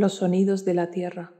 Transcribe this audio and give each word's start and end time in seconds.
Los 0.00 0.14
sonidos 0.14 0.64
de 0.64 0.72
la 0.72 0.90
tierra. 0.90 1.34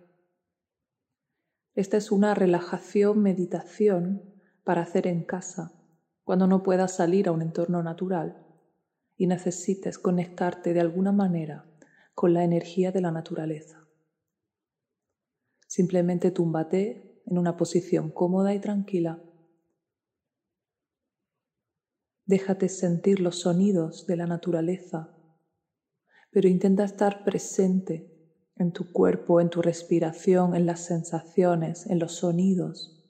Esta 1.75 1.97
es 1.97 2.13
una 2.13 2.35
relajación 2.35 3.23
meditación 3.23 4.35
para 4.65 4.83
hacer 4.83 5.07
en 5.07 5.25
casa 5.25 5.73
cuando 6.25 6.47
no 6.47 6.63
puedas 6.63 6.95
salir 6.95 7.29
a 7.29 7.33
un 7.33 7.41
entorno 7.41 7.83
natural 7.83 8.47
y 9.17 9.29
necesites 9.29 9.99
conectarte 9.99 10.75
de 10.75 10.81
alguna 10.81 11.11
manera 11.11 11.65
con 12.15 12.35
la 12.35 12.45
energía 12.45 12.93
de 12.93 13.01
la 13.01 13.11
naturaleza. 13.11 13.89
Simplemente 15.67 16.31
túmbate 16.31 17.23
en 17.25 17.39
una 17.39 17.57
posición 17.57 18.11
cómoda 18.11 18.53
y 18.53 18.61
tranquila. 18.61 19.23
Déjate 22.27 22.69
sentir 22.69 23.21
los 23.21 23.41
sonidos 23.41 24.07
de 24.07 24.17
la 24.19 24.27
naturaleza, 24.27 25.17
pero 26.31 26.47
intenta 26.47 26.85
estar 26.85 27.25
presente 27.25 28.20
en 28.61 28.73
tu 28.73 28.93
cuerpo, 28.93 29.41
en 29.41 29.51
tu 29.51 29.63
respiración, 29.63 30.55
en 30.55 30.67
las 30.67 30.85
sensaciones, 30.85 31.87
en 31.87 31.99
los 31.99 32.13
sonidos. 32.13 33.03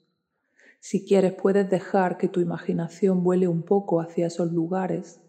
Si 0.79 1.05
quieres, 1.05 1.33
puedes 1.33 1.69
dejar 1.69 2.17
que 2.17 2.27
tu 2.27 2.39
imaginación 2.39 3.23
vuele 3.23 3.47
un 3.47 3.63
poco 3.63 4.01
hacia 4.01 4.27
esos 4.27 4.51
lugares, 4.51 5.19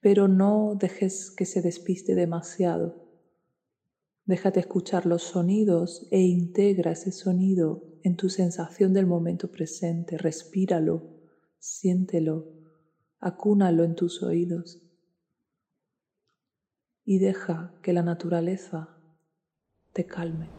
pero 0.00 0.28
no 0.28 0.76
dejes 0.78 1.30
que 1.30 1.44
se 1.44 1.60
despiste 1.60 2.14
demasiado. 2.14 3.04
Déjate 4.24 4.60
escuchar 4.60 5.04
los 5.04 5.22
sonidos 5.22 6.06
e 6.10 6.20
integra 6.20 6.92
ese 6.92 7.12
sonido 7.12 7.82
en 8.02 8.16
tu 8.16 8.30
sensación 8.30 8.94
del 8.94 9.06
momento 9.06 9.50
presente. 9.50 10.16
Respíralo, 10.16 11.02
siéntelo, 11.58 12.48
acúnalo 13.18 13.84
en 13.84 13.94
tus 13.94 14.22
oídos 14.22 14.80
y 17.04 17.18
deja 17.18 17.74
que 17.82 17.92
la 17.92 18.02
naturaleza 18.02 18.93
te 19.94 20.06
calme. 20.06 20.52